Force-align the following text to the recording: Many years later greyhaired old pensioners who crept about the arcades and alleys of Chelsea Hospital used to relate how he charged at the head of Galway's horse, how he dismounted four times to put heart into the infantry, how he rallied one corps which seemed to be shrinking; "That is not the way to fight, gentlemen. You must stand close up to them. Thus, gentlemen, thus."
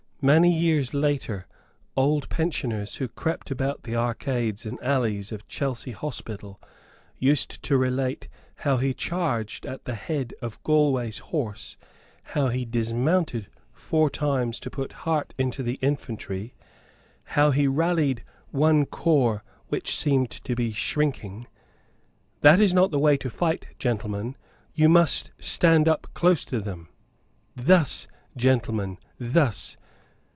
Many 0.23 0.53
years 0.55 0.93
later 0.93 1.47
greyhaired 1.49 1.91
old 1.97 2.29
pensioners 2.29 2.97
who 2.97 3.07
crept 3.07 3.49
about 3.49 3.81
the 3.81 3.95
arcades 3.95 4.67
and 4.67 4.77
alleys 4.79 5.31
of 5.31 5.47
Chelsea 5.47 5.93
Hospital 5.93 6.61
used 7.17 7.63
to 7.63 7.75
relate 7.75 8.27
how 8.57 8.77
he 8.77 8.93
charged 8.93 9.65
at 9.65 9.85
the 9.85 9.95
head 9.95 10.35
of 10.39 10.61
Galway's 10.61 11.17
horse, 11.33 11.75
how 12.35 12.49
he 12.49 12.65
dismounted 12.65 13.47
four 13.73 14.11
times 14.11 14.59
to 14.59 14.69
put 14.69 14.91
heart 15.09 15.33
into 15.39 15.63
the 15.63 15.79
infantry, 15.81 16.53
how 17.33 17.49
he 17.49 17.67
rallied 17.67 18.23
one 18.51 18.85
corps 18.85 19.43
which 19.69 19.95
seemed 19.95 20.29
to 20.29 20.55
be 20.55 20.71
shrinking; 20.71 21.47
"That 22.41 22.59
is 22.59 22.75
not 22.75 22.91
the 22.91 22.99
way 22.99 23.17
to 23.17 23.29
fight, 23.31 23.73
gentlemen. 23.79 24.37
You 24.75 24.87
must 24.87 25.31
stand 25.39 25.89
close 26.13 26.45
up 26.45 26.49
to 26.51 26.59
them. 26.59 26.89
Thus, 27.55 28.07
gentlemen, 28.37 28.99
thus." 29.19 29.77